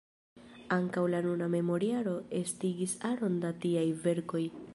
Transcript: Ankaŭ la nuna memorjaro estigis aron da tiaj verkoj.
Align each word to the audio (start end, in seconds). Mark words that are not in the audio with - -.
Ankaŭ 0.77 1.03
la 1.15 1.19
nuna 1.25 1.49
memorjaro 1.57 2.15
estigis 2.41 2.97
aron 3.13 3.41
da 3.45 3.57
tiaj 3.67 3.87
verkoj. 4.09 4.47